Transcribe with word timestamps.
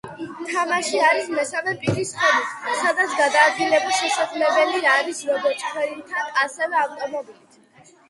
თამაში 0.51 1.01
არის 1.09 1.29
მესამე 1.39 1.75
პირის 1.83 2.15
ხედვით, 2.23 2.57
სადაც 2.81 3.15
გადაადგილება 3.21 3.95
შესაძლებელია 4.01 4.99
არის, 5.05 5.23
როგორც 5.33 5.71
ქვეითად, 5.71 6.37
ასევე 6.49 6.85
ავტომობილით. 6.91 7.67